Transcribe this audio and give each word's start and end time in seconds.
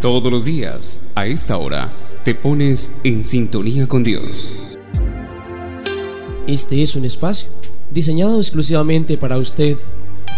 Todos 0.00 0.30
los 0.30 0.44
días, 0.44 1.00
a 1.16 1.26
esta 1.26 1.56
hora, 1.56 1.92
te 2.22 2.32
pones 2.32 2.92
en 3.02 3.24
sintonía 3.24 3.88
con 3.88 4.04
Dios. 4.04 4.54
Este 6.46 6.84
es 6.84 6.94
un 6.94 7.04
espacio 7.04 7.48
diseñado 7.90 8.38
exclusivamente 8.38 9.18
para 9.18 9.38
usted 9.38 9.76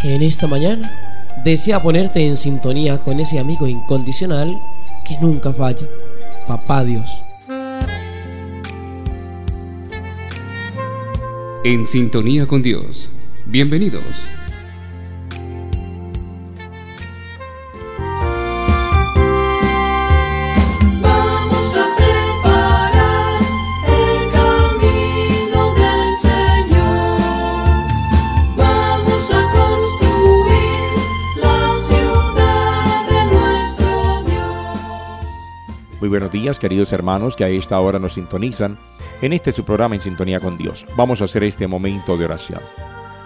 que 0.00 0.14
en 0.14 0.22
esta 0.22 0.46
mañana 0.46 1.34
desea 1.44 1.82
ponerte 1.82 2.26
en 2.26 2.38
sintonía 2.38 3.02
con 3.02 3.20
ese 3.20 3.38
amigo 3.38 3.66
incondicional 3.66 4.58
que 5.06 5.18
nunca 5.20 5.52
falla, 5.52 5.86
Papá 6.46 6.82
Dios. 6.82 7.10
En 11.64 11.86
sintonía 11.86 12.46
con 12.46 12.62
Dios. 12.62 13.10
Bienvenidos. 13.44 14.39
Buenos 36.10 36.32
días, 36.32 36.58
queridos 36.58 36.92
hermanos 36.92 37.36
que 37.36 37.44
a 37.44 37.48
esta 37.48 37.78
hora 37.78 38.00
nos 38.00 38.14
sintonizan 38.14 38.76
en 39.22 39.32
este 39.32 39.52
su 39.52 39.64
programa 39.64 39.94
En 39.94 40.00
Sintonía 40.00 40.40
con 40.40 40.58
Dios. 40.58 40.84
Vamos 40.96 41.20
a 41.20 41.24
hacer 41.24 41.44
este 41.44 41.68
momento 41.68 42.16
de 42.16 42.24
oración. 42.24 42.60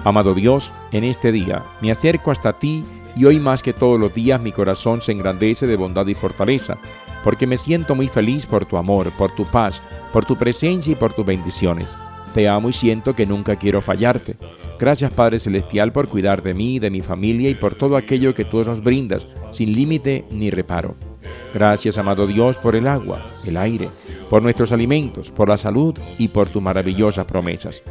Amado 0.05 0.35
Dios, 0.35 0.71
en 0.93 1.05
este 1.05 1.33
día 1.33 1.65
me 1.81 1.91
acerco 1.91 2.31
hasta 2.31 2.53
ti 2.53 2.85
y 3.17 3.25
hoy 3.25 3.41
más 3.41 3.63
que 3.63 3.73
todos 3.73 3.99
los 3.99 4.13
días 4.13 4.39
mi 4.39 4.53
corazón 4.53 5.01
se 5.01 5.13
engrandece 5.13 5.67
de 5.67 5.77
bondad 5.77 6.07
y 6.07 6.15
fortaleza, 6.15 6.77
porque 7.25 7.47
me 7.47 7.57
siento 7.57 7.95
muy 7.95 8.09
feliz 8.09 8.45
por 8.45 8.67
tu 8.67 8.77
amor, 8.77 9.11
por 9.17 9.35
tu 9.35 9.47
paz, 9.47 9.81
por 10.13 10.27
tu 10.27 10.37
presencia 10.37 10.93
y 10.93 10.97
por 10.97 11.15
tus 11.15 11.25
bendiciones. 11.25 11.97
Te 12.35 12.49
amo 12.49 12.69
y 12.69 12.75
siento 12.75 13.15
que 13.15 13.25
nunca 13.25 13.57
quiero 13.57 13.81
fallarte. 13.81 14.37
Gracias 14.79 15.11
Padre 15.11 15.39
Celestial 15.39 15.91
por 15.91 16.09
cuidar 16.09 16.43
de 16.43 16.53
mí, 16.53 16.79
de 16.81 16.91
mi 16.91 17.01
familia 17.01 17.49
y 17.49 17.55
por 17.55 17.77
todo 17.77 17.97
aquello 17.97 18.35
que 18.35 18.45
tú 18.45 18.63
nos 18.63 18.85
brindas, 18.85 19.35
sin 19.53 19.73
límite 19.73 20.27
ni 20.31 20.51
reparo. 20.51 21.14
Gracias, 21.55 21.99
amado 21.99 22.27
Dios, 22.27 22.59
por 22.59 22.75
el 22.75 22.89
agua, 22.89 23.31
el 23.47 23.57
aire, 23.57 23.89
por 24.29 24.43
nuestros 24.43 24.73
alimentos, 24.73 25.31
por 25.31 25.49
la 25.49 25.57
salud 25.57 25.97
y 26.19 26.29
por 26.29 26.49
tus 26.49 26.61
maravillosas 26.61 27.27
promesas. 27.27 27.83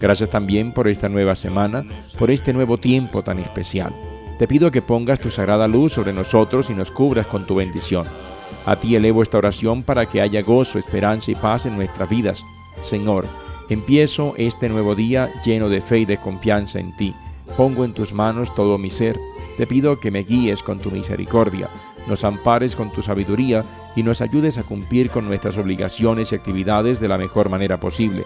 Gracias 0.00 0.30
también 0.30 0.72
por 0.72 0.88
esta 0.88 1.08
nueva 1.08 1.36
semana, 1.36 1.84
por 2.18 2.32
este 2.32 2.52
nuevo 2.52 2.78
tiempo 2.78 3.22
tan 3.22 3.38
especial. 3.38 3.94
Te 4.40 4.48
pido 4.48 4.72
que 4.72 4.82
pongas 4.82 5.20
tu 5.20 5.30
sagrada 5.30 5.68
luz 5.68 5.92
sobre 5.92 6.12
nosotros 6.12 6.68
y 6.70 6.74
nos 6.74 6.90
cubras 6.90 7.28
con 7.28 7.46
tu 7.46 7.54
bendición. 7.54 8.08
A 8.66 8.74
ti 8.74 8.96
elevo 8.96 9.22
esta 9.22 9.38
oración 9.38 9.84
para 9.84 10.06
que 10.06 10.20
haya 10.20 10.42
gozo, 10.42 10.80
esperanza 10.80 11.30
y 11.30 11.36
paz 11.36 11.66
en 11.66 11.76
nuestras 11.76 12.10
vidas. 12.10 12.44
Señor, 12.80 13.26
empiezo 13.68 14.34
este 14.36 14.68
nuevo 14.68 14.96
día 14.96 15.30
lleno 15.44 15.68
de 15.68 15.80
fe 15.80 16.00
y 16.00 16.04
de 16.04 16.16
confianza 16.16 16.80
en 16.80 16.96
ti. 16.96 17.14
Pongo 17.56 17.84
en 17.84 17.92
tus 17.92 18.12
manos 18.12 18.52
todo 18.56 18.78
mi 18.78 18.90
ser. 18.90 19.16
Te 19.56 19.68
pido 19.68 20.00
que 20.00 20.10
me 20.10 20.24
guíes 20.24 20.62
con 20.62 20.80
tu 20.80 20.90
misericordia 20.90 21.68
nos 22.06 22.24
ampares 22.24 22.76
con 22.76 22.92
tu 22.92 23.02
sabiduría 23.02 23.64
y 23.94 24.02
nos 24.02 24.20
ayudes 24.20 24.58
a 24.58 24.62
cumplir 24.62 25.10
con 25.10 25.26
nuestras 25.26 25.56
obligaciones 25.56 26.32
y 26.32 26.34
actividades 26.34 27.00
de 27.00 27.08
la 27.08 27.18
mejor 27.18 27.48
manera 27.48 27.78
posible. 27.78 28.24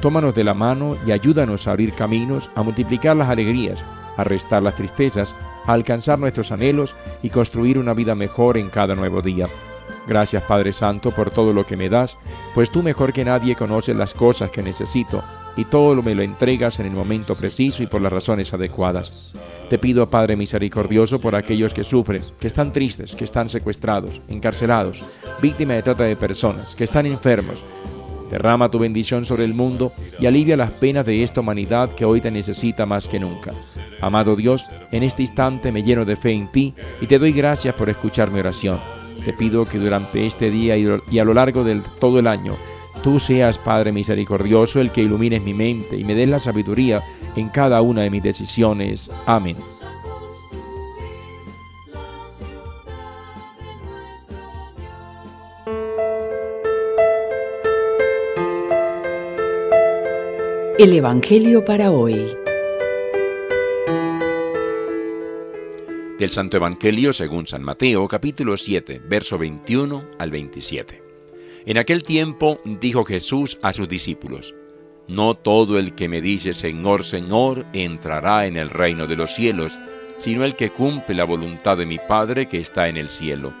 Tómanos 0.00 0.34
de 0.34 0.44
la 0.44 0.54
mano 0.54 0.96
y 1.06 1.12
ayúdanos 1.12 1.66
a 1.66 1.72
abrir 1.72 1.94
caminos, 1.94 2.50
a 2.54 2.62
multiplicar 2.62 3.16
las 3.16 3.28
alegrías, 3.28 3.82
a 4.16 4.24
restar 4.24 4.62
las 4.62 4.76
tristezas, 4.76 5.34
a 5.66 5.72
alcanzar 5.72 6.18
nuestros 6.18 6.52
anhelos 6.52 6.94
y 7.22 7.30
construir 7.30 7.78
una 7.78 7.94
vida 7.94 8.14
mejor 8.14 8.58
en 8.58 8.68
cada 8.68 8.94
nuevo 8.94 9.22
día. 9.22 9.48
Gracias 10.06 10.42
Padre 10.42 10.72
Santo 10.72 11.10
por 11.10 11.30
todo 11.30 11.52
lo 11.52 11.64
que 11.64 11.76
me 11.76 11.88
das, 11.88 12.16
pues 12.54 12.70
tú 12.70 12.82
mejor 12.82 13.12
que 13.12 13.24
nadie 13.24 13.56
conoces 13.56 13.96
las 13.96 14.14
cosas 14.14 14.50
que 14.50 14.62
necesito 14.62 15.22
y 15.56 15.64
todo 15.64 16.02
me 16.02 16.14
lo 16.14 16.22
entregas 16.22 16.78
en 16.80 16.86
el 16.86 16.92
momento 16.92 17.34
preciso 17.34 17.82
y 17.82 17.86
por 17.86 18.02
las 18.02 18.12
razones 18.12 18.52
adecuadas. 18.52 19.34
Te 19.68 19.78
pido, 19.78 20.06
Padre 20.06 20.36
misericordioso, 20.36 21.20
por 21.20 21.34
aquellos 21.34 21.74
que 21.74 21.82
sufren, 21.82 22.22
que 22.38 22.46
están 22.46 22.70
tristes, 22.70 23.14
que 23.14 23.24
están 23.24 23.48
secuestrados, 23.48 24.20
encarcelados, 24.28 25.02
víctimas 25.42 25.76
de 25.76 25.82
trata 25.82 26.04
de 26.04 26.14
personas, 26.14 26.74
que 26.76 26.84
están 26.84 27.06
enfermos. 27.06 27.64
Derrama 28.30 28.70
tu 28.70 28.78
bendición 28.78 29.24
sobre 29.24 29.44
el 29.44 29.54
mundo 29.54 29.92
y 30.18 30.26
alivia 30.26 30.56
las 30.56 30.72
penas 30.72 31.06
de 31.06 31.22
esta 31.22 31.40
humanidad 31.40 31.94
que 31.94 32.04
hoy 32.04 32.20
te 32.20 32.30
necesita 32.30 32.84
más 32.84 33.08
que 33.08 33.20
nunca. 33.20 33.52
Amado 34.00 34.36
Dios, 34.36 34.66
en 34.92 35.02
este 35.02 35.22
instante 35.22 35.72
me 35.72 35.82
lleno 35.82 36.04
de 36.04 36.16
fe 36.16 36.32
en 36.32 36.48
ti 36.48 36.74
y 37.00 37.06
te 37.06 37.18
doy 37.18 37.32
gracias 37.32 37.74
por 37.74 37.88
escuchar 37.88 38.30
mi 38.30 38.40
oración. 38.40 38.80
Te 39.24 39.32
pido 39.32 39.64
que 39.64 39.78
durante 39.78 40.26
este 40.26 40.50
día 40.50 40.76
y 40.76 41.18
a 41.18 41.24
lo 41.24 41.34
largo 41.34 41.64
de 41.64 41.80
todo 42.00 42.18
el 42.18 42.26
año, 42.26 42.56
tú 43.06 43.20
seas, 43.20 43.56
Padre 43.56 43.92
misericordioso, 43.92 44.80
el 44.80 44.90
que 44.90 45.00
ilumines 45.00 45.40
mi 45.40 45.54
mente 45.54 45.96
y 45.96 46.02
me 46.02 46.16
des 46.16 46.28
la 46.28 46.40
sabiduría 46.40 47.04
en 47.36 47.50
cada 47.50 47.80
una 47.80 48.02
de 48.02 48.10
mis 48.10 48.20
decisiones. 48.20 49.08
Amén. 49.26 49.56
El 60.76 60.92
Evangelio 60.92 61.64
para 61.64 61.92
hoy. 61.92 62.36
Del 66.18 66.30
Santo 66.30 66.56
Evangelio 66.56 67.12
según 67.12 67.46
San 67.46 67.62
Mateo, 67.62 68.08
capítulo 68.08 68.56
7, 68.56 69.00
verso 69.08 69.38
21 69.38 70.02
al 70.18 70.32
27. 70.32 71.05
En 71.66 71.78
aquel 71.78 72.04
tiempo 72.04 72.60
dijo 72.64 73.04
Jesús 73.04 73.58
a 73.60 73.72
sus 73.72 73.88
discípulos, 73.88 74.54
No 75.08 75.34
todo 75.34 75.80
el 75.80 75.96
que 75.96 76.08
me 76.08 76.20
dice 76.20 76.54
Señor, 76.54 77.02
Señor 77.02 77.66
entrará 77.72 78.46
en 78.46 78.56
el 78.56 78.70
reino 78.70 79.08
de 79.08 79.16
los 79.16 79.34
cielos, 79.34 79.76
sino 80.16 80.44
el 80.44 80.54
que 80.54 80.70
cumple 80.70 81.16
la 81.16 81.24
voluntad 81.24 81.76
de 81.76 81.84
mi 81.84 81.98
Padre 81.98 82.46
que 82.46 82.60
está 82.60 82.86
en 82.86 82.96
el 82.96 83.08
cielo. 83.08 83.52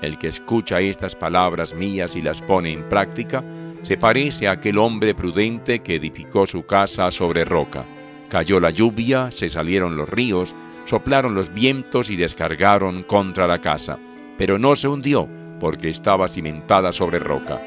El 0.00 0.16
que 0.16 0.28
escucha 0.28 0.80
estas 0.80 1.14
palabras 1.14 1.74
mías 1.74 2.16
y 2.16 2.22
las 2.22 2.40
pone 2.40 2.72
en 2.72 2.88
práctica, 2.88 3.44
se 3.82 3.98
parece 3.98 4.48
a 4.48 4.52
aquel 4.52 4.78
hombre 4.78 5.14
prudente 5.14 5.80
que 5.80 5.96
edificó 5.96 6.46
su 6.46 6.64
casa 6.64 7.10
sobre 7.10 7.44
roca. 7.44 7.84
Cayó 8.30 8.58
la 8.58 8.70
lluvia, 8.70 9.30
se 9.30 9.50
salieron 9.50 9.98
los 9.98 10.08
ríos, 10.08 10.54
soplaron 10.86 11.34
los 11.34 11.52
vientos 11.52 12.08
y 12.08 12.16
descargaron 12.16 13.02
contra 13.02 13.46
la 13.46 13.60
casa, 13.60 13.98
pero 14.38 14.58
no 14.58 14.74
se 14.76 14.88
hundió 14.88 15.28
porque 15.60 15.90
estaba 15.90 16.26
cimentada 16.26 16.90
sobre 16.90 17.20
roca. 17.20 17.60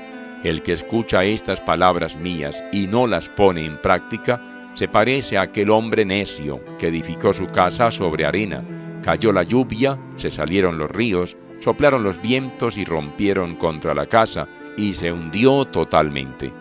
El 0.44 0.62
que 0.62 0.74
escucha 0.74 1.24
estas 1.24 1.62
palabras 1.62 2.18
mías 2.18 2.62
y 2.74 2.88
no 2.88 3.08
las 3.08 3.30
pone 3.30 3.66
en 3.66 3.78
práctica, 3.78 4.42
se 4.74 4.90
parece 4.90 5.38
a 5.38 5.44
aquel 5.44 5.70
hombre 5.70 6.04
necio 6.04 6.59
que 6.78 6.88
edificó 6.88 7.31
su 7.31 7.48
casa 7.48 7.92
sobre 7.92 8.26
arena. 8.26 8.64
Cayó 9.02 9.31
la 9.31 9.44
lluvia, 9.44 9.98
se 10.18 10.30
salieron 10.30 10.78
los 10.78 10.92
ríos, 10.92 11.38
soplaron 11.59 12.04
los 12.04 12.22
vientos 12.22 12.78
y 12.78 12.84
rompieron 12.84 13.56
contra 13.56 13.94
la 13.94 14.08
casa, 14.08 14.48
y 14.75 14.96
se 14.96 15.12
hundió 15.12 15.66
totalmente. 15.66 16.52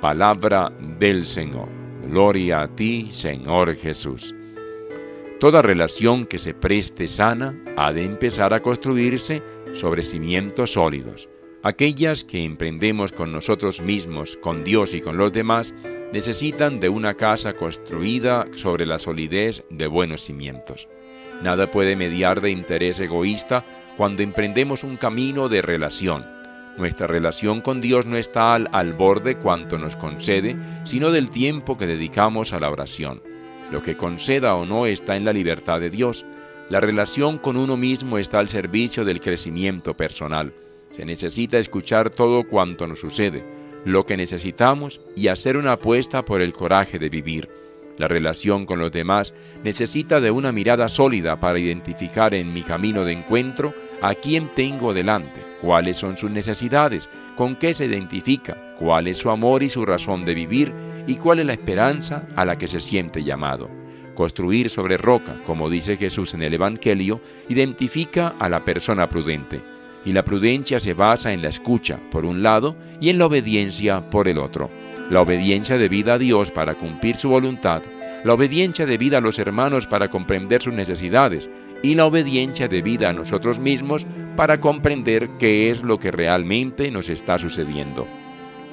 Palabra 0.00 0.70
del 0.98 1.24
Señor. 1.24 1.68
Gloria 2.06 2.60
a 2.60 2.68
ti, 2.68 3.08
Señor 3.10 3.74
Jesús. 3.74 4.34
Toda 5.40 5.62
relación 5.62 6.26
que 6.26 6.38
se 6.38 6.54
preste 6.54 7.08
sana 7.08 7.54
ha 7.76 7.92
de 7.92 8.04
empezar 8.04 8.54
a 8.54 8.60
construirse 8.60 9.42
sobre 9.76 10.02
cimientos 10.02 10.72
sólidos. 10.72 11.28
Aquellas 11.62 12.24
que 12.24 12.44
emprendemos 12.44 13.12
con 13.12 13.32
nosotros 13.32 13.80
mismos, 13.80 14.38
con 14.40 14.64
Dios 14.64 14.94
y 14.94 15.00
con 15.00 15.16
los 15.16 15.32
demás, 15.32 15.74
necesitan 16.12 16.80
de 16.80 16.88
una 16.88 17.14
casa 17.14 17.54
construida 17.54 18.46
sobre 18.54 18.86
la 18.86 18.98
solidez 18.98 19.64
de 19.70 19.86
buenos 19.86 20.22
cimientos. 20.22 20.88
Nada 21.42 21.70
puede 21.70 21.96
mediar 21.96 22.40
de 22.40 22.50
interés 22.50 23.00
egoísta 23.00 23.64
cuando 23.96 24.22
emprendemos 24.22 24.84
un 24.84 24.96
camino 24.96 25.48
de 25.48 25.62
relación. 25.62 26.24
Nuestra 26.78 27.06
relación 27.06 27.62
con 27.62 27.80
Dios 27.80 28.06
no 28.06 28.16
está 28.16 28.54
al, 28.54 28.68
al 28.72 28.92
borde 28.92 29.36
cuanto 29.36 29.78
nos 29.78 29.96
concede, 29.96 30.56
sino 30.84 31.10
del 31.10 31.30
tiempo 31.30 31.76
que 31.76 31.86
dedicamos 31.86 32.52
a 32.52 32.60
la 32.60 32.70
oración. 32.70 33.22
Lo 33.72 33.82
que 33.82 33.96
conceda 33.96 34.54
o 34.54 34.66
no 34.66 34.86
está 34.86 35.16
en 35.16 35.24
la 35.24 35.32
libertad 35.32 35.80
de 35.80 35.90
Dios. 35.90 36.24
La 36.68 36.80
relación 36.80 37.38
con 37.38 37.56
uno 37.56 37.76
mismo 37.76 38.18
está 38.18 38.40
al 38.40 38.48
servicio 38.48 39.04
del 39.04 39.20
crecimiento 39.20 39.96
personal. 39.96 40.52
Se 40.90 41.04
necesita 41.04 41.58
escuchar 41.58 42.10
todo 42.10 42.42
cuanto 42.42 42.88
nos 42.88 42.98
sucede, 42.98 43.44
lo 43.84 44.04
que 44.04 44.16
necesitamos 44.16 45.00
y 45.14 45.28
hacer 45.28 45.56
una 45.56 45.72
apuesta 45.72 46.24
por 46.24 46.40
el 46.42 46.52
coraje 46.52 46.98
de 46.98 47.08
vivir. 47.08 47.48
La 47.98 48.08
relación 48.08 48.66
con 48.66 48.80
los 48.80 48.90
demás 48.90 49.32
necesita 49.62 50.20
de 50.20 50.32
una 50.32 50.50
mirada 50.50 50.88
sólida 50.88 51.38
para 51.38 51.60
identificar 51.60 52.34
en 52.34 52.52
mi 52.52 52.62
camino 52.62 53.04
de 53.04 53.12
encuentro 53.12 53.72
a 54.02 54.14
quién 54.14 54.50
tengo 54.56 54.92
delante, 54.92 55.40
cuáles 55.62 55.96
son 55.96 56.16
sus 56.16 56.32
necesidades, 56.32 57.08
con 57.36 57.54
qué 57.54 57.74
se 57.74 57.86
identifica, 57.86 58.74
cuál 58.80 59.06
es 59.06 59.18
su 59.18 59.30
amor 59.30 59.62
y 59.62 59.70
su 59.70 59.86
razón 59.86 60.24
de 60.24 60.34
vivir 60.34 60.72
y 61.06 61.14
cuál 61.14 61.38
es 61.38 61.46
la 61.46 61.52
esperanza 61.52 62.26
a 62.34 62.44
la 62.44 62.58
que 62.58 62.66
se 62.66 62.80
siente 62.80 63.22
llamado. 63.22 63.85
Construir 64.16 64.70
sobre 64.70 64.96
roca, 64.96 65.36
como 65.44 65.68
dice 65.68 65.98
Jesús 65.98 66.32
en 66.32 66.42
el 66.42 66.54
Evangelio, 66.54 67.20
identifica 67.50 68.34
a 68.38 68.48
la 68.48 68.64
persona 68.64 69.08
prudente. 69.08 69.60
y 70.04 70.12
la 70.12 70.24
prudencia 70.24 70.78
se 70.78 70.94
basa 70.94 71.32
en 71.32 71.42
la 71.42 71.48
escucha, 71.48 71.98
por 72.12 72.24
un 72.24 72.40
lado, 72.40 72.76
y 73.00 73.10
en 73.10 73.18
la 73.18 73.26
obediencia, 73.26 74.08
por 74.08 74.28
el 74.28 74.38
otro. 74.38 74.70
La 75.10 75.20
obediencia 75.20 75.76
debida 75.78 76.14
a 76.14 76.18
Dios 76.18 76.52
para 76.52 76.76
cumplir 76.76 77.16
su 77.16 77.28
voluntad, 77.28 77.82
la 78.22 78.34
obediencia 78.34 78.86
debida 78.86 79.18
a 79.18 79.20
los 79.20 79.40
hermanos 79.40 79.88
para 79.88 80.08
comprender 80.08 80.62
sus 80.62 80.74
necesidades, 80.74 81.50
y 81.82 81.96
la 81.96 82.06
obediencia 82.06 82.68
debida 82.68 83.08
a 83.08 83.12
nosotros 83.12 83.58
mismos 83.58 84.06
para 84.36 84.60
comprender 84.60 85.28
qué 85.40 85.70
es 85.70 85.82
lo 85.82 85.98
que 85.98 86.12
realmente 86.12 86.92
nos 86.92 87.08
está 87.08 87.36
sucediendo. 87.36 88.06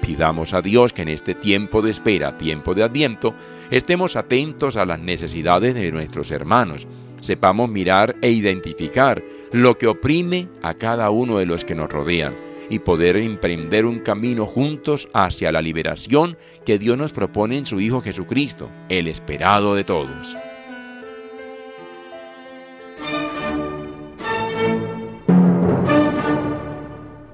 Pidamos 0.04 0.54
a 0.54 0.62
Dios 0.62 0.92
que 0.92 1.04
en 1.04 1.08
este 1.08 1.34
tiempo 1.34 1.82
de 1.82 1.90
espera, 1.90 2.38
tiempo 2.38 2.76
de 2.76 2.84
adviento, 2.84 3.34
estemos 3.72 4.18
atentos 4.18 4.76
a 4.76 4.86
las 4.86 5.00
necesidades 5.00 5.74
de 5.76 5.94
nuestros 5.94 6.30
hermanos, 6.30 6.90
sepamos 7.22 7.70
mirar 7.70 8.18
e 8.22 8.30
identificar 8.30 9.24
lo 9.54 9.78
que 9.78 9.88
oprime 9.88 10.50
a 10.62 10.74
cada 10.74 11.10
uno 11.10 11.38
de 11.38 11.46
los 11.46 11.64
que 11.64 11.74
nos 11.74 11.90
rodean 11.90 12.36
y 12.70 12.80
poder 12.80 13.16
emprender 13.16 13.86
un 13.86 14.00
camino 14.00 14.46
juntos 14.46 15.08
hacia 15.14 15.54
la 15.54 15.62
liberación 15.62 16.38
que 16.66 16.78
Dios 16.78 16.98
nos 16.98 17.14
propone 17.14 17.58
en 17.58 17.66
su 17.66 17.80
Hijo 17.80 18.02
Jesucristo, 18.02 18.70
el 18.90 19.08
esperado 19.08 19.74
de 19.74 19.86
todos. 19.86 20.36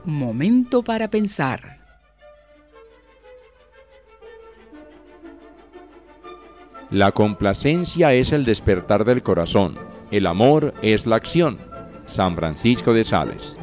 Momento 0.06 0.84
para 0.84 1.10
pensar. 1.10 1.79
La 6.92 7.12
complacencia 7.12 8.14
es 8.14 8.32
el 8.32 8.46
despertar 8.46 9.06
del 9.06 9.22
corazón, 9.22 9.78
el 10.10 10.26
amor 10.26 10.74
es 10.82 11.06
la 11.06 11.18
acción. 11.18 11.60
San 12.08 12.36
Francisco 12.36 12.94
de 12.94 13.04
Sales. 13.04 13.59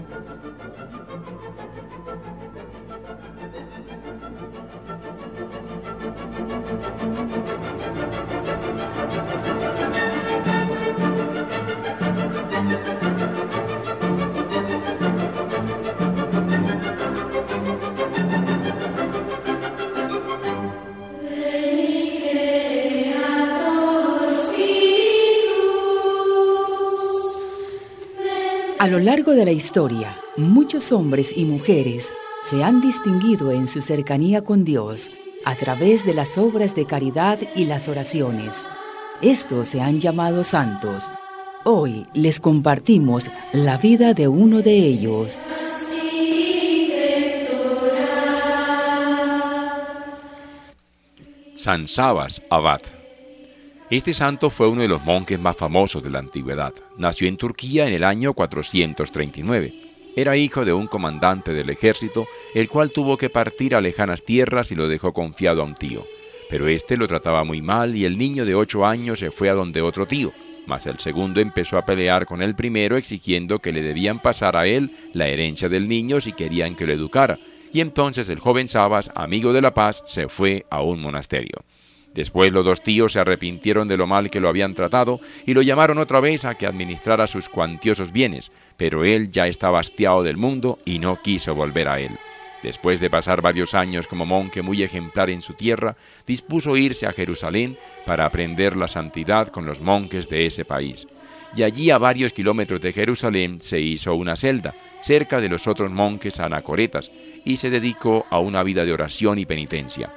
A 28.86 28.88
lo 28.88 29.00
largo 29.00 29.32
de 29.32 29.44
la 29.44 29.50
historia, 29.50 30.16
muchos 30.36 30.92
hombres 30.92 31.36
y 31.36 31.44
mujeres 31.44 32.08
se 32.48 32.62
han 32.62 32.80
distinguido 32.80 33.50
en 33.50 33.66
su 33.66 33.82
cercanía 33.82 34.42
con 34.42 34.64
Dios 34.64 35.10
a 35.44 35.56
través 35.56 36.06
de 36.06 36.14
las 36.14 36.38
obras 36.38 36.76
de 36.76 36.86
caridad 36.86 37.36
y 37.56 37.64
las 37.64 37.88
oraciones. 37.88 38.62
Estos 39.20 39.70
se 39.70 39.80
han 39.80 39.98
llamado 39.98 40.44
santos. 40.44 41.02
Hoy 41.64 42.06
les 42.14 42.38
compartimos 42.38 43.28
la 43.52 43.76
vida 43.76 44.14
de 44.14 44.28
uno 44.28 44.62
de 44.62 44.76
ellos. 44.76 45.36
San 51.56 51.88
Sabas 51.88 52.40
Abad. 52.50 52.95
Este 53.88 54.12
santo 54.12 54.50
fue 54.50 54.66
uno 54.66 54.82
de 54.82 54.88
los 54.88 55.04
monjes 55.04 55.38
más 55.38 55.56
famosos 55.56 56.02
de 56.02 56.10
la 56.10 56.18
antigüedad. 56.18 56.74
Nació 56.98 57.28
en 57.28 57.36
Turquía 57.36 57.86
en 57.86 57.92
el 57.92 58.02
año 58.02 58.34
439. 58.34 59.74
Era 60.16 60.36
hijo 60.36 60.64
de 60.64 60.72
un 60.72 60.88
comandante 60.88 61.54
del 61.54 61.70
ejército, 61.70 62.26
el 62.52 62.68
cual 62.68 62.90
tuvo 62.90 63.16
que 63.16 63.30
partir 63.30 63.76
a 63.76 63.80
lejanas 63.80 64.24
tierras 64.24 64.72
y 64.72 64.74
lo 64.74 64.88
dejó 64.88 65.12
confiado 65.12 65.62
a 65.62 65.64
un 65.64 65.76
tío. 65.76 66.04
Pero 66.50 66.66
este 66.66 66.96
lo 66.96 67.06
trataba 67.06 67.44
muy 67.44 67.62
mal 67.62 67.94
y 67.94 68.04
el 68.04 68.18
niño 68.18 68.44
de 68.44 68.56
ocho 68.56 68.84
años 68.84 69.20
se 69.20 69.30
fue 69.30 69.50
a 69.50 69.54
donde 69.54 69.82
otro 69.82 70.04
tío. 70.04 70.32
Mas 70.66 70.86
el 70.86 70.98
segundo 70.98 71.40
empezó 71.40 71.78
a 71.78 71.86
pelear 71.86 72.26
con 72.26 72.42
el 72.42 72.56
primero 72.56 72.96
exigiendo 72.96 73.60
que 73.60 73.70
le 73.70 73.82
debían 73.82 74.18
pasar 74.18 74.56
a 74.56 74.66
él 74.66 74.90
la 75.12 75.28
herencia 75.28 75.68
del 75.68 75.88
niño 75.88 76.20
si 76.20 76.32
querían 76.32 76.74
que 76.74 76.88
lo 76.88 76.92
educara. 76.92 77.38
Y 77.72 77.80
entonces 77.80 78.28
el 78.30 78.40
joven 78.40 78.66
Sabas, 78.66 79.12
amigo 79.14 79.52
de 79.52 79.62
la 79.62 79.74
paz, 79.74 80.02
se 80.06 80.28
fue 80.28 80.66
a 80.70 80.82
un 80.82 81.00
monasterio. 81.00 81.62
Después 82.16 82.50
los 82.50 82.64
dos 82.64 82.82
tíos 82.82 83.12
se 83.12 83.20
arrepintieron 83.20 83.86
de 83.86 83.98
lo 83.98 84.06
mal 84.06 84.30
que 84.30 84.40
lo 84.40 84.48
habían 84.48 84.74
tratado 84.74 85.20
y 85.44 85.52
lo 85.52 85.60
llamaron 85.60 85.98
otra 85.98 86.18
vez 86.18 86.46
a 86.46 86.54
que 86.54 86.66
administrara 86.66 87.26
sus 87.26 87.50
cuantiosos 87.50 88.10
bienes, 88.10 88.50
pero 88.78 89.04
él 89.04 89.30
ya 89.30 89.46
estaba 89.46 89.80
hastiado 89.80 90.22
del 90.22 90.38
mundo 90.38 90.78
y 90.86 90.98
no 90.98 91.20
quiso 91.20 91.54
volver 91.54 91.88
a 91.88 92.00
él. 92.00 92.12
Después 92.62 93.00
de 93.00 93.10
pasar 93.10 93.42
varios 93.42 93.74
años 93.74 94.06
como 94.06 94.24
monje 94.24 94.62
muy 94.62 94.82
ejemplar 94.82 95.28
en 95.28 95.42
su 95.42 95.52
tierra, 95.52 95.94
dispuso 96.26 96.74
irse 96.78 97.06
a 97.06 97.12
Jerusalén 97.12 97.76
para 98.06 98.24
aprender 98.24 98.78
la 98.78 98.88
santidad 98.88 99.48
con 99.48 99.66
los 99.66 99.82
monjes 99.82 100.26
de 100.30 100.46
ese 100.46 100.64
país. 100.64 101.06
Y 101.54 101.64
allí 101.64 101.90
a 101.90 101.98
varios 101.98 102.32
kilómetros 102.32 102.80
de 102.80 102.94
Jerusalén 102.94 103.60
se 103.60 103.78
hizo 103.78 104.14
una 104.14 104.36
celda, 104.36 104.74
cerca 105.02 105.38
de 105.38 105.50
los 105.50 105.66
otros 105.66 105.90
monjes 105.90 106.40
anacoretas, 106.40 107.10
y 107.44 107.58
se 107.58 107.68
dedicó 107.68 108.24
a 108.30 108.38
una 108.38 108.62
vida 108.62 108.86
de 108.86 108.94
oración 108.94 109.38
y 109.38 109.44
penitencia. 109.44 110.10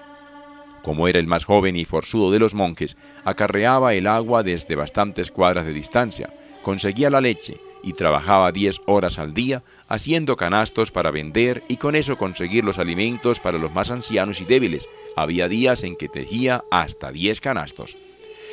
Como 0.84 1.08
era 1.08 1.20
el 1.20 1.28
más 1.28 1.46
joven 1.46 1.76
y 1.76 1.86
forzudo 1.86 2.32
de 2.32 2.40
los 2.40 2.54
monjes, 2.54 2.98
acarreaba 3.26 3.94
el 3.94 4.08
agua 4.08 4.44
desde 4.44 4.76
bastantes 4.76 5.32
cuadras 5.32 5.66
de 5.66 5.74
distancia, 5.74 6.30
conseguía 6.64 7.10
la 7.10 7.22
leche 7.22 7.58
y 7.84 7.94
trabajaba 7.94 8.52
diez 8.52 8.78
horas 8.86 9.20
al 9.20 9.34
día 9.34 9.64
haciendo 9.88 10.36
canastos 10.36 10.92
para 10.92 11.12
vender 11.12 11.64
y 11.68 11.78
con 11.78 11.96
eso 11.96 12.18
conseguir 12.18 12.64
los 12.64 12.78
alimentos 12.78 13.40
para 13.40 13.58
los 13.58 13.72
más 13.72 13.90
ancianos 13.92 14.42
y 14.42 14.46
débiles. 14.46 14.88
Había 15.16 15.48
días 15.48 15.84
en 15.84 15.96
que 15.96 16.10
tejía 16.10 16.64
hasta 16.72 17.12
diez 17.12 17.42
canastos. 17.42 17.98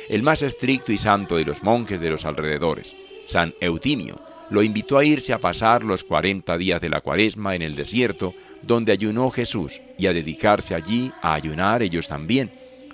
El 0.09 0.23
más 0.23 0.41
estricto 0.41 0.91
y 0.91 0.97
santo 0.97 1.35
de 1.35 1.45
los 1.45 1.63
monjes 1.63 1.99
de 1.99 2.09
los 2.09 2.25
alrededores, 2.25 2.95
San 3.25 3.53
Eutimio, 3.59 4.21
lo 4.49 4.63
invitó 4.63 4.97
a 4.97 5.03
irse 5.03 5.33
a 5.33 5.39
pasar 5.39 5.83
los 5.83 6.05
cuarenta 6.05 6.57
días 6.57 6.79
de 6.79 6.89
la 6.89 7.01
cuaresma 7.01 7.55
en 7.55 7.61
el 7.61 7.75
desierto 7.75 8.33
donde 8.63 8.91
ayunó 8.91 9.29
Jesús, 9.29 9.81
y 9.97 10.07
a 10.07 10.13
dedicarse 10.13 10.75
allí 10.75 11.11
a 11.21 11.33
ayunar 11.33 11.81
ellos 11.81 12.07
también. 12.07 12.51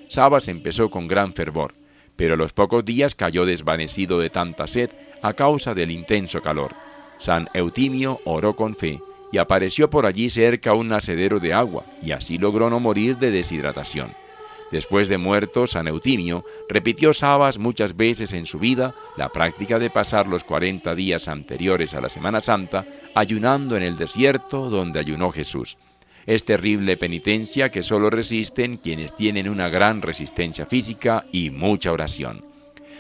Sabas 0.10 0.48
empezó 0.48 0.90
con 0.90 1.08
gran 1.08 1.34
fervor, 1.34 1.74
pero 2.16 2.36
a 2.36 2.38
los 2.38 2.54
pocos 2.54 2.86
días 2.86 3.16
cayó 3.16 3.46
desvanecido 3.46 4.20
de 4.20 4.30
tanta 4.30 4.68
sed 4.68 4.90
a 5.22 5.34
causa 5.34 5.74
del 5.74 5.92
intenso 5.92 6.42
calor. 6.42 6.72
San 7.18 7.50
Eutimio 7.54 8.20
oró 8.26 8.56
con 8.56 8.76
fe 8.76 9.00
y 9.32 9.38
apareció 9.38 9.90
por 9.90 10.06
allí 10.06 10.30
cerca 10.30 10.74
un 10.74 10.90
nacedero 10.90 11.40
de 11.40 11.54
agua, 11.54 11.84
y 12.02 12.12
así 12.12 12.38
logró 12.38 12.70
no 12.70 12.80
morir 12.80 13.18
de 13.18 13.32
deshidratación. 13.32 14.23
Después 14.74 15.08
de 15.08 15.20
muerto 15.20 15.68
San 15.68 15.88
Eutimio, 15.88 16.44
repitió 16.68 17.14
Sabas 17.14 17.60
muchas 17.60 17.96
veces 17.96 18.34
en 18.34 18.48
su 18.48 18.58
vida 18.58 18.96
la 19.18 19.30
práctica 19.30 19.78
de 19.78 19.92
pasar 19.92 20.26
los 20.26 20.44
cuarenta 20.44 20.96
días 20.96 21.28
anteriores 21.28 21.94
a 21.94 22.02
la 22.02 22.10
Semana 22.10 22.42
Santa 22.42 22.84
ayunando 23.14 23.78
en 23.78 23.84
el 23.84 23.98
desierto 23.98 24.72
donde 24.72 25.00
ayunó 25.00 25.32
Jesús. 25.32 25.78
Es 26.26 26.44
terrible 26.44 26.98
penitencia 26.98 27.70
que 27.70 27.84
solo 27.84 28.10
resisten 28.10 28.78
quienes 28.78 29.16
tienen 29.16 29.48
una 29.48 29.70
gran 29.70 30.02
resistencia 30.02 30.66
física 30.66 31.28
y 31.32 31.52
mucha 31.52 31.92
oración. 31.92 32.44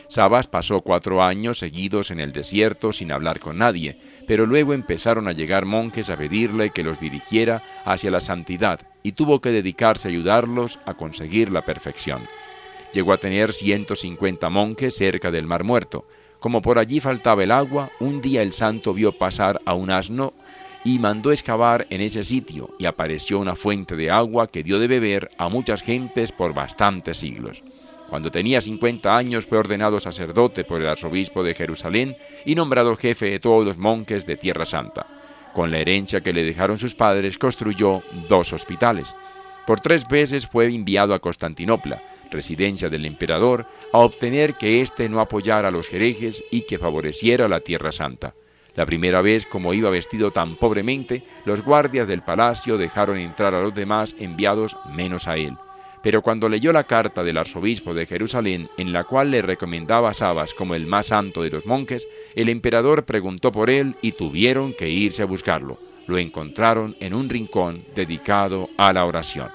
Sabas 0.10 0.46
pasó 0.46 0.82
cuatro 0.82 1.24
años 1.24 1.58
seguidos 1.58 2.12
en 2.12 2.20
el 2.20 2.34
desierto 2.34 2.94
sin 2.94 3.12
hablar 3.12 3.40
con 3.40 3.58
nadie, 3.58 3.98
pero 4.28 4.46
luego 4.46 4.76
empezaron 4.76 5.28
a 5.28 5.32
llegar 5.32 5.66
monjes 5.66 6.12
a 6.12 6.18
pedirle 6.18 6.70
que 6.70 6.84
los 6.84 7.00
dirigiera 7.00 7.64
hacia 7.84 8.12
la 8.12 8.22
santidad 8.22 8.93
y 9.04 9.12
tuvo 9.12 9.42
que 9.42 9.52
dedicarse 9.52 10.08
a 10.08 10.12
ayudarlos 10.12 10.80
a 10.86 10.96
conseguir 10.96 11.52
la 11.52 11.64
perfección. 11.64 12.24
Llegó 12.94 13.14
a 13.14 13.18
tener 13.18 13.54
150 13.54 14.50
monjes 14.50 14.96
cerca 14.96 15.30
del 15.30 15.46
Mar 15.46 15.64
Muerto. 15.64 16.06
Como 16.40 16.62
por 16.62 16.80
allí 16.80 17.00
faltaba 17.00 17.44
el 17.44 17.52
agua, 17.52 17.92
un 18.00 18.22
día 18.22 18.42
el 18.42 18.54
santo 18.54 18.94
vio 18.94 19.12
pasar 19.12 19.60
a 19.66 19.74
un 19.74 19.92
asno 19.92 20.34
y 20.84 21.00
mandó 21.00 21.32
excavar 21.32 21.88
en 21.90 22.02
ese 22.02 22.24
sitio 22.24 22.76
y 22.78 22.86
apareció 22.86 23.40
una 23.40 23.56
fuente 23.56 23.96
de 23.96 24.12
agua 24.12 24.48
que 24.48 24.64
dio 24.64 24.80
de 24.80 24.88
beber 24.88 25.30
a 25.38 25.50
muchas 25.50 25.82
gentes 25.82 26.32
por 26.32 26.54
bastantes 26.54 27.18
siglos. 27.18 27.64
Cuando 28.10 28.30
tenía 28.30 28.62
50 28.62 29.18
años 29.18 29.48
fue 29.48 29.58
ordenado 29.58 30.00
sacerdote 30.00 30.66
por 30.66 30.82
el 30.82 30.88
arzobispo 30.88 31.44
de 31.44 31.56
Jerusalén 31.56 32.16
y 32.46 32.54
nombrado 32.54 32.96
jefe 32.96 33.26
de 33.26 33.40
todos 33.40 33.66
los 33.66 33.78
monjes 33.78 34.26
de 34.28 34.38
Tierra 34.38 34.66
Santa. 34.66 35.08
Con 35.54 35.72
la 35.72 35.80
herencia 35.80 36.22
que 36.22 36.34
le 36.34 36.44
dejaron 36.44 36.78
sus 36.78 36.96
padres 36.96 37.38
construyó 37.38 38.02
dos 38.28 38.54
hospitales. 38.54 39.16
Por 39.68 39.80
tres 39.80 40.08
veces 40.08 40.48
fue 40.48 40.66
enviado 40.74 41.14
a 41.14 41.20
Constantinopla, 41.20 42.02
residencia 42.32 42.90
del 42.90 43.06
emperador, 43.06 43.66
a 43.94 44.00
obtener 44.00 44.56
que 44.56 44.82
éste 44.82 45.08
no 45.08 45.20
apoyara 45.22 45.70
a 45.70 45.72
los 45.72 45.94
herejes 45.94 46.44
y 46.52 46.62
que 46.62 46.80
favoreciera 46.80 47.48
la 47.48 47.60
Tierra 47.60 47.92
Santa. 47.92 48.34
La 48.76 48.88
primera 48.88 49.22
vez, 49.22 49.46
como 49.46 49.74
iba 49.74 49.92
vestido 49.92 50.32
tan 50.32 50.56
pobremente, 50.56 51.24
los 51.46 51.62
guardias 51.62 52.08
del 52.08 52.24
palacio 52.24 52.78
dejaron 52.78 53.20
entrar 53.20 53.54
a 53.54 53.62
los 53.62 53.74
demás 53.74 54.16
enviados 54.18 54.76
menos 54.96 55.28
a 55.28 55.38
él. 55.38 55.56
Pero 56.04 56.22
cuando 56.22 56.50
leyó 56.50 56.74
la 56.74 56.84
carta 56.84 57.24
del 57.24 57.38
arzobispo 57.38 57.94
de 57.94 58.06
Jerusalén, 58.06 58.70
en 58.78 58.92
la 58.92 59.06
cual 59.06 59.32
le 59.32 59.42
recomendaba 59.42 60.10
a 60.10 60.14
Sabas 60.14 60.54
como 60.54 60.76
el 60.76 60.86
más 60.86 61.08
santo 61.08 61.42
de 61.42 61.50
los 61.50 61.66
monjes, 61.66 62.06
El 62.36 62.50
emperador 62.50 63.06
preguntó 63.06 63.54
por 63.54 63.70
él 63.70 63.96
y 64.02 64.12
tuvieron 64.12 64.74
que 64.74 64.90
irse 64.90 65.22
a 65.22 65.26
buscarlo. 65.26 65.78
Lo 66.08 66.18
encontraron 66.18 66.98
en 67.00 67.14
un 67.14 67.30
rincón 67.30 67.86
dedicado 67.96 68.70
a 68.78 68.92
la 68.92 69.06
oración. 69.06 69.50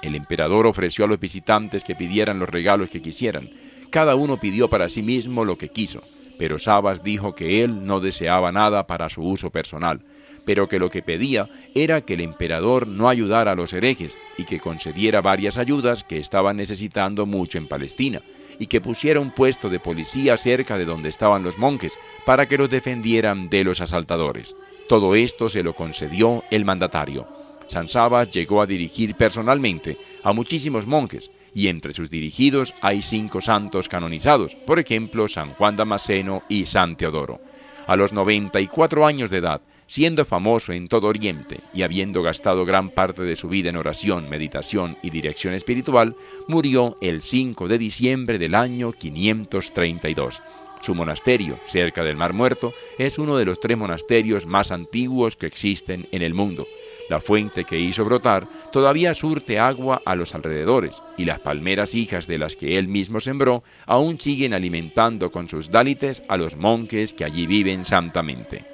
El 0.00 0.14
emperador 0.14 0.66
ofreció 0.66 1.04
a 1.04 1.08
los 1.08 1.20
visitantes 1.20 1.84
que 1.84 1.94
pidieran 1.94 2.38
los 2.38 2.48
regalos 2.48 2.88
que 2.88 3.02
quisieran. 3.02 3.50
Cada 3.90 4.14
uno 4.14 4.38
pidió 4.38 4.70
para 4.70 4.88
sí 4.88 5.02
mismo 5.02 5.44
lo 5.44 5.58
que 5.58 5.68
quiso, 5.68 6.02
pero 6.38 6.58
Sabas 6.58 7.02
dijo 7.02 7.34
que 7.34 7.62
él 7.62 7.84
no 7.86 8.00
deseaba 8.00 8.52
nada 8.52 8.86
para 8.86 9.10
su 9.10 9.22
uso 9.22 9.50
personal, 9.50 10.00
pero 10.44 10.68
que 10.68 10.78
lo 10.78 10.88
que 10.88 11.02
pedía 11.02 11.48
era 11.74 12.02
que 12.02 12.14
el 12.14 12.20
emperador 12.20 12.86
no 12.86 13.08
ayudara 13.08 13.52
a 13.52 13.54
los 13.54 13.72
herejes 13.72 14.16
y 14.36 14.44
que 14.44 14.60
concediera 14.60 15.20
varias 15.20 15.58
ayudas 15.58 16.04
que 16.04 16.18
estaban 16.18 16.56
necesitando 16.56 17.26
mucho 17.26 17.58
en 17.58 17.68
Palestina, 17.68 18.20
y 18.58 18.66
que 18.66 18.80
pusiera 18.80 19.20
un 19.20 19.30
puesto 19.30 19.68
de 19.68 19.80
policía 19.80 20.36
cerca 20.36 20.78
de 20.78 20.84
donde 20.84 21.08
estaban 21.08 21.42
los 21.42 21.58
monjes 21.58 21.92
para 22.24 22.46
que 22.46 22.58
los 22.58 22.70
defendieran 22.70 23.48
de 23.48 23.64
los 23.64 23.80
asaltadores. 23.80 24.54
Todo 24.88 25.14
esto 25.14 25.48
se 25.48 25.62
lo 25.62 25.74
concedió 25.74 26.44
el 26.50 26.64
mandatario. 26.64 27.26
San 27.68 27.88
Sabas 27.88 28.30
llegó 28.30 28.60
a 28.60 28.66
dirigir 28.66 29.14
personalmente 29.14 29.96
a 30.22 30.32
muchísimos 30.32 30.86
monjes, 30.86 31.30
y 31.54 31.68
entre 31.68 31.94
sus 31.94 32.10
dirigidos 32.10 32.74
hay 32.80 33.00
cinco 33.00 33.40
santos 33.40 33.88
canonizados, 33.88 34.54
por 34.66 34.78
ejemplo 34.78 35.28
San 35.28 35.50
Juan 35.50 35.76
Damasceno 35.76 36.42
y 36.48 36.66
San 36.66 36.96
Teodoro. 36.96 37.40
A 37.86 37.96
los 37.96 38.12
94 38.12 39.06
años 39.06 39.30
de 39.30 39.38
edad, 39.38 39.60
siendo 39.86 40.24
famoso 40.24 40.72
en 40.72 40.88
todo 40.88 41.08
Oriente 41.08 41.58
y 41.72 41.82
habiendo 41.82 42.22
gastado 42.22 42.64
gran 42.64 42.90
parte 42.90 43.22
de 43.22 43.36
su 43.36 43.48
vida 43.48 43.70
en 43.70 43.76
oración, 43.76 44.28
meditación 44.28 44.96
y 45.02 45.10
dirección 45.10 45.54
espiritual, 45.54 46.16
murió 46.48 46.96
el 47.00 47.22
5 47.22 47.68
de 47.68 47.78
diciembre 47.78 48.38
del 48.38 48.54
año 48.54 48.92
532. 48.92 50.42
Su 50.84 50.94
monasterio, 50.94 51.58
cerca 51.66 52.04
del 52.04 52.16
Mar 52.16 52.34
Muerto, 52.34 52.74
es 52.98 53.18
uno 53.18 53.36
de 53.36 53.46
los 53.46 53.58
tres 53.58 53.78
monasterios 53.78 54.44
más 54.44 54.70
antiguos 54.70 55.34
que 55.34 55.46
existen 55.46 56.06
en 56.12 56.20
el 56.20 56.34
mundo. 56.34 56.66
La 57.08 57.20
fuente 57.20 57.64
que 57.64 57.78
hizo 57.78 58.04
brotar 58.04 58.46
todavía 58.70 59.14
surte 59.14 59.58
agua 59.58 60.02
a 60.04 60.14
los 60.14 60.34
alrededores 60.34 61.02
y 61.16 61.24
las 61.24 61.40
palmeras 61.40 61.94
hijas 61.94 62.26
de 62.26 62.38
las 62.38 62.56
que 62.56 62.78
él 62.78 62.88
mismo 62.88 63.20
sembró 63.20 63.62
aún 63.86 64.20
siguen 64.20 64.54
alimentando 64.54 65.30
con 65.30 65.48
sus 65.48 65.70
dálites 65.70 66.22
a 66.28 66.36
los 66.36 66.56
monjes 66.56 67.14
que 67.14 67.24
allí 67.24 67.46
viven 67.46 67.84
santamente. 67.84 68.73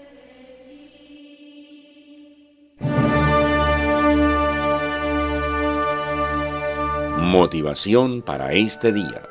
Motivación 7.31 8.23
para 8.23 8.51
este 8.55 8.93
día. 8.93 9.23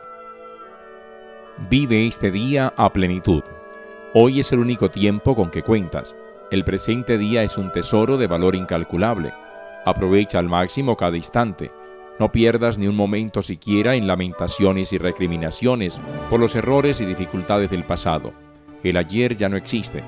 Vive 1.69 2.07
este 2.07 2.31
día 2.31 2.73
a 2.77 2.93
plenitud. 2.93 3.43
Hoy 4.13 4.39
es 4.39 4.53
el 4.53 4.59
único 4.59 4.89
tiempo 4.89 5.35
con 5.35 5.51
que 5.51 5.63
cuentas. 5.63 6.15
El 6.49 6.63
presente 6.63 7.17
día 7.17 7.43
es 7.43 7.57
un 7.57 7.73
tesoro 7.73 8.17
de 8.17 8.27
valor 8.27 8.55
incalculable. 8.55 9.33
Aprovecha 9.85 10.39
al 10.39 10.47
máximo 10.47 10.95
cada 10.95 11.17
instante. 11.17 11.71
No 12.19 12.31
pierdas 12.31 12.77
ni 12.77 12.87
un 12.87 12.95
momento 12.95 13.41
siquiera 13.41 13.95
en 13.95 14.07
lamentaciones 14.07 14.93
y 14.93 14.97
recriminaciones 14.97 15.99
por 16.29 16.39
los 16.39 16.55
errores 16.55 17.01
y 17.01 17.05
dificultades 17.05 17.69
del 17.69 17.83
pasado. 17.83 18.31
El 18.81 18.95
ayer 18.95 19.35
ya 19.35 19.49
no 19.49 19.57
existe. 19.57 20.03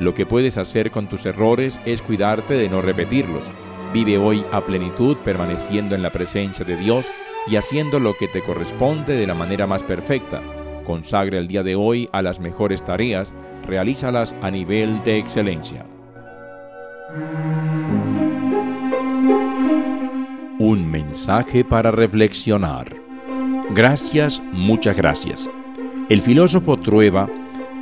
Lo 0.00 0.14
que 0.14 0.26
puedes 0.26 0.58
hacer 0.58 0.90
con 0.90 1.08
tus 1.08 1.24
errores 1.26 1.78
es 1.84 2.02
cuidarte 2.02 2.54
de 2.54 2.68
no 2.68 2.82
repetirlos. 2.82 3.44
Vive 3.92 4.18
hoy 4.18 4.44
a 4.50 4.62
plenitud 4.62 5.16
permaneciendo 5.18 5.94
en 5.94 6.02
la 6.02 6.10
presencia 6.10 6.64
de 6.64 6.76
Dios 6.76 7.06
y 7.48 7.56
haciendo 7.56 8.00
lo 8.00 8.14
que 8.14 8.28
te 8.28 8.42
corresponde 8.42 9.14
de 9.14 9.26
la 9.26 9.34
manera 9.34 9.66
más 9.66 9.82
perfecta. 9.82 10.40
Consagra 10.84 11.38
el 11.38 11.48
día 11.48 11.62
de 11.62 11.74
hoy 11.76 12.08
a 12.12 12.22
las 12.22 12.40
mejores 12.40 12.84
tareas, 12.84 13.32
realízalas 13.66 14.34
a 14.42 14.50
nivel 14.50 15.02
de 15.04 15.18
excelencia. 15.18 15.84
Un 20.58 20.90
mensaje 20.90 21.64
para 21.64 21.90
reflexionar. 21.90 22.96
Gracias, 23.74 24.40
muchas 24.52 24.96
gracias. 24.96 25.50
El 26.08 26.22
filósofo 26.22 26.76
Trueba 26.76 27.28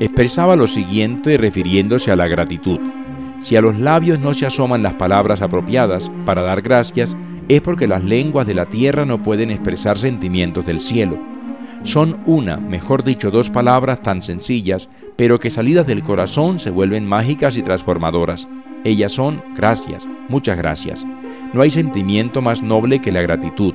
expresaba 0.00 0.56
lo 0.56 0.66
siguiente 0.66 1.36
refiriéndose 1.36 2.10
a 2.10 2.16
la 2.16 2.26
gratitud. 2.26 2.80
Si 3.40 3.56
a 3.56 3.60
los 3.60 3.78
labios 3.78 4.18
no 4.18 4.34
se 4.34 4.46
asoman 4.46 4.82
las 4.82 4.94
palabras 4.94 5.42
apropiadas 5.42 6.10
para 6.24 6.42
dar 6.42 6.62
gracias, 6.62 7.14
es 7.48 7.60
porque 7.60 7.86
las 7.86 8.04
lenguas 8.04 8.46
de 8.46 8.54
la 8.54 8.66
tierra 8.66 9.04
no 9.04 9.22
pueden 9.22 9.50
expresar 9.50 9.98
sentimientos 9.98 10.66
del 10.66 10.80
cielo. 10.80 11.18
Son 11.82 12.18
una, 12.24 12.56
mejor 12.56 13.04
dicho, 13.04 13.30
dos 13.30 13.50
palabras 13.50 14.02
tan 14.02 14.22
sencillas, 14.22 14.88
pero 15.16 15.38
que 15.38 15.50
salidas 15.50 15.86
del 15.86 16.02
corazón 16.02 16.58
se 16.58 16.70
vuelven 16.70 17.06
mágicas 17.06 17.56
y 17.56 17.62
transformadoras. 17.62 18.48
Ellas 18.84 19.12
son 19.12 19.42
gracias, 19.54 20.06
muchas 20.28 20.56
gracias. 20.56 21.04
No 21.52 21.62
hay 21.62 21.70
sentimiento 21.70 22.42
más 22.42 22.62
noble 22.62 23.00
que 23.00 23.12
la 23.12 23.22
gratitud. 23.22 23.74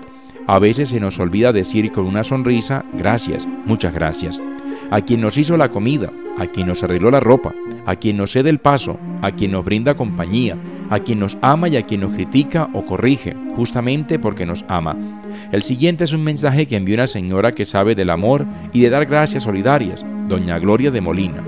A 0.50 0.58
veces 0.58 0.89
se 0.89 1.00
nos 1.00 1.20
olvida 1.20 1.53
decir 1.53 1.91
con 1.91 2.08
una 2.08 2.24
sonrisa 2.24 2.84
gracias, 2.98 3.48
muchas 3.65 3.94
gracias. 3.94 4.41
A 4.89 5.00
quien 5.00 5.22
nos 5.22 5.38
hizo 5.38 5.56
la 5.58 5.70
comida, 5.70 6.10
a 6.39 6.48
quien 6.48 6.65
nos 6.65 6.82
arregló 6.82 7.12
la 7.12 7.20
ropa, 7.20 7.53
a 7.86 7.98
quien 7.98 8.18
nos 8.18 8.32
cede 8.32 8.50
el 8.50 8.58
paso, 8.58 8.98
a 9.22 9.29
quien 9.29 9.51
nos 9.51 9.63
brinda 9.63 9.94
compañía, 9.94 10.58
a 10.89 11.01
quien 11.01 11.20
nos 11.20 11.38
ama 11.44 11.70
y 11.70 11.77
a 11.77 11.84
quien 11.84 12.01
nos 12.01 12.15
critica 12.15 12.68
o 12.74 12.84
corrige, 12.84 13.36
justamente 13.56 14.18
porque 14.18 14.48
nos 14.48 14.65
ama. 14.68 14.98
El 15.51 15.62
siguiente 15.62 16.06
es 16.06 16.13
un 16.13 16.24
mensaje 16.24 16.65
que 16.65 16.77
envió 16.77 16.96
una 16.96 17.06
señora 17.06 17.51
que 17.51 17.68
sabe 17.68 17.94
del 17.94 18.10
amor 18.10 18.48
y 18.74 18.82
de 18.82 18.89
dar 18.89 19.06
gracias 19.06 19.44
solidarias, 19.44 20.03
doña 20.27 20.58
Gloria 20.58 20.89
de 20.89 21.00
Molina. 21.00 21.44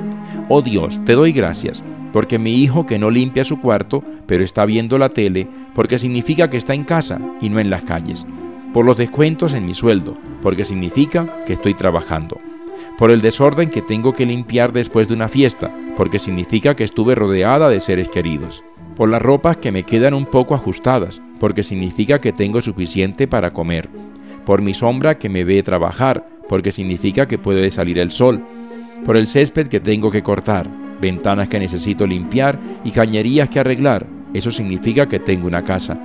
Oh 0.48 0.62
Dios, 0.62 1.00
te 1.05 1.13
doy 1.13 1.31
gracias, 1.31 1.81
porque 2.13 2.38
mi 2.38 2.53
hijo 2.53 2.86
que 2.86 3.00
no 3.00 3.10
limpia 3.10 3.46
su 3.46 3.62
cuarto, 3.62 4.03
pero 4.27 4.43
está 4.43 4.63
viendo 4.67 5.00
la 5.00 5.10
tele, 5.10 5.48
porque 5.74 5.98
significa 5.98 6.51
que 6.51 6.58
está 6.58 6.75
en 6.75 6.84
casa 6.84 7.20
y 7.41 7.50
no 7.50 7.60
en 7.60 7.72
las 7.72 7.81
calles. 7.81 8.27
Por 8.74 8.86
los 8.86 8.96
descuentos 8.96 9.54
en 9.54 9.66
mi 9.66 9.74
sueldo, 9.74 10.18
porque 10.42 10.63
significa 10.63 11.44
que 11.46 11.54
estoy 11.54 11.74
trabajando. 11.74 12.40
Por 12.98 13.12
el 13.12 13.22
desorden 13.22 13.70
que 13.70 13.82
tengo 13.82 14.13
que 14.13 14.25
limpiar 14.25 14.72
después 14.72 15.10
de 15.10 15.13
una 15.13 15.28
fiesta, 15.28 15.75
porque 15.98 16.20
significa 16.20 16.75
que 16.75 16.86
estuve 16.86 17.16
rodeada 17.16 17.68
de 17.70 17.82
seres 17.82 18.08
queridos, 18.08 18.63
por 18.96 19.10
las 19.10 19.22
ropas 19.22 19.58
que 19.58 19.74
me 19.74 19.84
quedan 19.84 20.13
un 20.13 20.25
poco 20.25 20.56
ajustadas, 20.56 21.22
porque 21.40 21.63
significa 21.63 22.22
que 22.22 22.32
tengo 22.32 22.62
suficiente 22.62 23.28
para 23.28 23.51
comer, 23.51 23.90
por 24.46 24.62
mi 24.62 24.74
sombra 24.74 25.18
que 25.18 25.28
me 25.28 25.44
ve 25.44 25.63
trabajar, 25.63 26.25
porque 26.48 26.72
significa 26.72 27.28
que 27.28 27.38
puede 27.38 27.72
salir 27.72 28.00
el 28.00 28.12
sol, 28.12 28.42
por 29.06 29.18
el 29.18 29.28
césped 29.28 29.68
que 29.68 29.80
tengo 29.80 30.12
que 30.12 30.24
cortar, 30.24 30.70
ventanas 31.01 31.50
que 31.50 31.60
necesito 31.60 32.08
limpiar 32.08 32.58
y 32.86 32.92
cañerías 32.92 33.50
que 33.50 33.60
arreglar, 33.60 34.08
eso 34.34 34.51
significa 34.51 35.10
que 35.10 35.20
tengo 35.20 35.48
una 35.48 35.63
casa, 35.63 36.00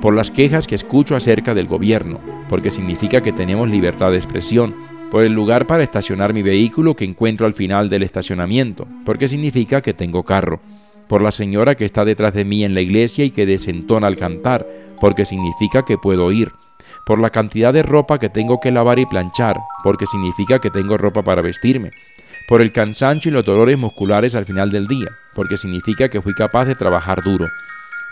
por 0.00 0.14
las 0.14 0.30
quejas 0.30 0.66
que 0.66 0.74
escucho 0.74 1.14
acerca 1.14 1.54
del 1.54 1.66
gobierno, 1.66 2.20
porque 2.48 2.70
significa 2.70 3.20
que 3.20 3.32
tenemos 3.32 3.68
libertad 3.68 4.10
de 4.10 4.16
expresión, 4.16 4.74
por 5.10 5.24
el 5.24 5.32
lugar 5.32 5.66
para 5.66 5.82
estacionar 5.82 6.32
mi 6.32 6.42
vehículo 6.42 6.94
que 6.94 7.04
encuentro 7.04 7.46
al 7.46 7.52
final 7.52 7.88
del 7.88 8.02
estacionamiento, 8.02 8.86
porque 9.04 9.28
significa 9.28 9.80
que 9.80 9.92
tengo 9.92 10.22
carro, 10.22 10.60
por 11.08 11.20
la 11.20 11.32
señora 11.32 11.74
que 11.74 11.84
está 11.84 12.04
detrás 12.04 12.32
de 12.32 12.44
mí 12.44 12.64
en 12.64 12.74
la 12.74 12.80
iglesia 12.80 13.24
y 13.24 13.30
que 13.30 13.44
desentona 13.44 14.06
al 14.06 14.16
cantar, 14.16 14.66
porque 15.00 15.24
significa 15.24 15.84
que 15.84 15.98
puedo 15.98 16.30
ir, 16.30 16.52
por 17.04 17.20
la 17.20 17.30
cantidad 17.30 17.72
de 17.72 17.82
ropa 17.82 18.18
que 18.18 18.28
tengo 18.28 18.60
que 18.60 18.70
lavar 18.70 18.98
y 18.98 19.06
planchar, 19.06 19.58
porque 19.82 20.06
significa 20.06 20.60
que 20.60 20.70
tengo 20.70 20.96
ropa 20.96 21.22
para 21.22 21.42
vestirme, 21.42 21.90
por 22.48 22.60
el 22.60 22.72
cansancio 22.72 23.30
y 23.30 23.34
los 23.34 23.44
dolores 23.44 23.78
musculares 23.78 24.34
al 24.34 24.44
final 24.44 24.70
del 24.70 24.86
día, 24.86 25.08
porque 25.34 25.56
significa 25.56 26.08
que 26.08 26.22
fui 26.22 26.34
capaz 26.34 26.66
de 26.66 26.76
trabajar 26.76 27.22
duro, 27.22 27.46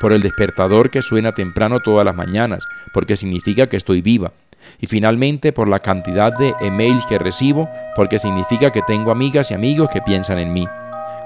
por 0.00 0.12
el 0.12 0.20
despertador 0.20 0.90
que 0.90 1.02
suena 1.02 1.32
temprano 1.32 1.80
todas 1.80 2.04
las 2.04 2.14
mañanas, 2.14 2.64
porque 2.92 3.16
significa 3.16 3.68
que 3.68 3.76
estoy 3.76 4.02
viva, 4.02 4.32
y 4.80 4.86
finalmente 4.86 5.52
por 5.52 5.68
la 5.68 5.80
cantidad 5.80 6.36
de 6.36 6.54
emails 6.60 7.04
que 7.06 7.18
recibo, 7.18 7.68
porque 7.96 8.18
significa 8.18 8.70
que 8.70 8.82
tengo 8.82 9.10
amigas 9.10 9.50
y 9.50 9.54
amigos 9.54 9.90
que 9.92 10.02
piensan 10.02 10.38
en 10.38 10.52
mí. 10.52 10.66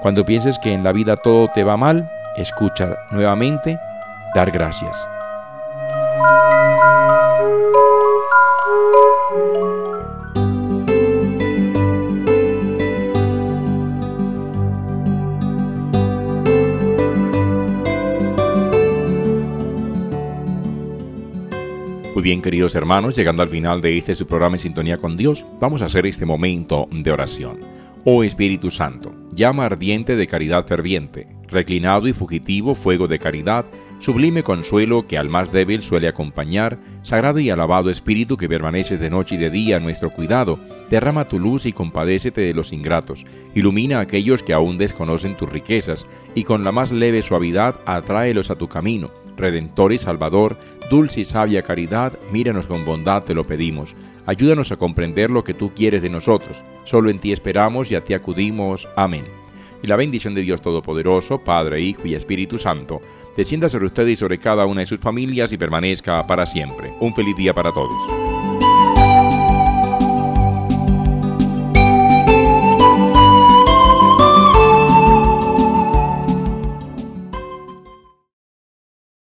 Cuando 0.01 0.25
pienses 0.25 0.59
que 0.59 0.73
en 0.73 0.83
la 0.83 0.91
vida 0.91 1.15
todo 1.17 1.49
te 1.53 1.63
va 1.63 1.77
mal, 1.77 2.09
escucha 2.37 2.97
nuevamente, 3.11 3.77
dar 4.35 4.51
gracias. 4.51 5.07
Muy 22.13 22.21
bien, 22.21 22.43
queridos 22.43 22.75
hermanos, 22.75 23.15
llegando 23.15 23.41
al 23.41 23.49
final 23.49 23.81
de 23.81 23.97
este 23.97 24.13
su 24.13 24.27
programa 24.27 24.57
en 24.57 24.59
sintonía 24.59 24.99
con 24.99 25.17
Dios, 25.17 25.47
vamos 25.59 25.81
a 25.81 25.85
hacer 25.85 26.05
este 26.05 26.27
momento 26.27 26.87
de 26.91 27.11
oración. 27.11 27.59
Oh 28.05 28.23
Espíritu 28.23 28.69
Santo, 28.69 29.15
llama 29.33 29.65
ardiente 29.65 30.15
de 30.15 30.27
caridad 30.27 30.67
ferviente, 30.67 31.25
reclinado 31.47 32.07
y 32.07 32.13
fugitivo 32.13 32.75
fuego 32.75 33.07
de 33.07 33.17
caridad, 33.17 33.65
Sublime 33.97 34.43
consuelo 34.43 35.01
que 35.03 35.17
al 35.17 35.29
más 35.29 35.51
débil 35.51 35.81
suele 35.81 36.09
acompañar, 36.09 36.77
sagrado 37.01 37.39
y 37.39 37.49
alabado 37.49 37.89
Espíritu 37.89 38.37
que 38.37 38.49
permaneces 38.49 38.99
de 38.99 39.09
noche 39.09 39.35
y 39.35 39.37
de 39.37 39.49
día 39.49 39.77
a 39.77 39.79
nuestro 39.79 40.11
cuidado, 40.11 40.59
derrama 40.91 41.27
tu 41.29 41.39
luz 41.39 41.65
y 41.65 41.71
compadécete 41.71 42.41
de 42.41 42.53
los 42.53 42.73
ingratos, 42.73 43.25
ilumina 43.55 43.99
a 43.99 44.01
aquellos 44.01 44.43
que 44.43 44.53
aún 44.53 44.77
desconocen 44.77 45.35
tus 45.35 45.49
riquezas, 45.49 46.05
y 46.35 46.43
con 46.43 46.63
la 46.63 46.71
más 46.71 46.91
leve 46.91 47.21
suavidad 47.21 47.75
atráelos 47.85 48.51
a 48.51 48.55
tu 48.55 48.67
camino. 48.67 49.22
Redentor 49.37 49.93
y 49.93 49.97
Salvador, 49.97 50.57
dulce 50.89 51.21
y 51.21 51.25
sabia 51.25 51.61
caridad, 51.61 52.13
míranos 52.31 52.67
con 52.67 52.85
bondad, 52.85 53.23
te 53.23 53.33
lo 53.33 53.45
pedimos. 53.45 53.95
Ayúdanos 54.25 54.71
a 54.71 54.77
comprender 54.77 55.29
lo 55.29 55.43
que 55.43 55.53
tú 55.53 55.71
quieres 55.75 56.01
de 56.01 56.09
nosotros. 56.09 56.63
Solo 56.85 57.09
en 57.09 57.19
ti 57.19 57.31
esperamos 57.31 57.91
y 57.91 57.95
a 57.95 58.03
ti 58.03 58.13
acudimos. 58.13 58.87
Amén. 58.95 59.25
Y 59.81 59.87
la 59.87 59.97
bendición 59.97 60.33
de 60.33 60.41
Dios 60.41 60.61
Todopoderoso, 60.61 61.39
Padre, 61.39 61.81
Hijo 61.81 62.07
y 62.07 62.15
Espíritu 62.15 62.57
Santo, 62.57 63.01
descienda 63.35 63.67
sobre 63.67 63.87
usted 63.87 64.07
y 64.07 64.15
sobre 64.15 64.37
cada 64.37 64.65
una 64.65 64.81
de 64.81 64.87
sus 64.87 64.99
familias 64.99 65.51
y 65.51 65.57
permanezca 65.57 66.25
para 66.25 66.45
siempre. 66.45 66.93
Un 67.01 67.13
feliz 67.13 67.35
día 67.35 67.53
para 67.53 67.73
todos. 67.73 68.32